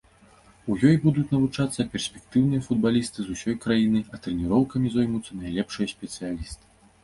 У 0.71 0.77
ёй 0.87 0.95
будуць 1.03 1.25
навучацца 1.33 1.85
перспектыўныя 1.97 2.61
футбалісты 2.69 3.19
з 3.27 3.37
усёй 3.37 3.55
краіны, 3.69 3.99
а 4.17 4.23
трэніроўкамі 4.27 4.87
зоймуцца 4.99 5.31
найлепшыя 5.47 5.87
спецыялісты. 5.97 6.65